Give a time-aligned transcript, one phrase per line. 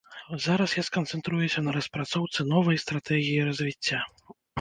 [0.43, 4.01] Зараз я сканцэнтруюся на распрацоўцы новай стратэгіі развіцця.